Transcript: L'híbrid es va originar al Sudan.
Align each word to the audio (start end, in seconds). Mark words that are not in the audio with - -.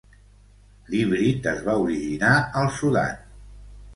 L'híbrid 0.93 1.49
es 1.51 1.61
va 1.67 1.77
originar 1.83 2.33
al 2.63 2.73
Sudan. 2.81 3.23